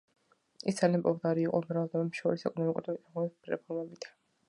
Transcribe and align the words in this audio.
ის 0.71 0.79
ძალიან 0.79 1.03
პოპულარული 1.09 1.45
იყო 1.49 1.61
უბრალო 1.65 1.85
ადამიანთა 1.91 2.23
შორის 2.25 2.49
ეკონომიკური 2.53 2.87
და 2.91 2.97
მიწათმოქმედების 2.99 3.55
რეფორმებით. 3.57 4.15